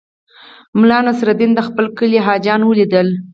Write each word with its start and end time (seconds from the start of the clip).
ملا 0.79 0.97
نصرالدین 1.07 1.51
د 1.55 1.59
خپل 1.67 1.85
کلي 1.97 2.19
حاجیان 2.27 2.61
ولیدل. 2.65 3.07